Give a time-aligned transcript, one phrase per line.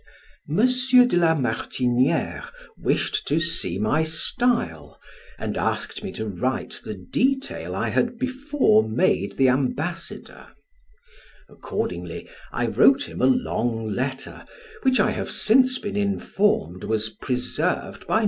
[0.49, 0.55] M.
[0.65, 4.99] de la Martiniere wished to see my style,
[5.37, 10.47] and asked me to write the detail I had before made the ambassador;
[11.47, 14.43] accordingly I wrote him a long letter,
[14.81, 18.19] which I have since been informed was preserved by M.